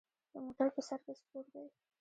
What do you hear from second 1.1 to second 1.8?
سپور دی.